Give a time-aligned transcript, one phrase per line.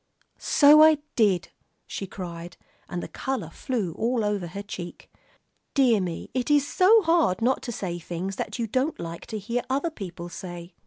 [0.39, 1.49] "So I did,"
[1.85, 2.57] she cried,
[2.89, 5.11] and the color flew over her cheek.
[5.75, 9.37] "Dear me, it is so hard not to say things that you don't like to
[9.37, 10.73] hear other people say."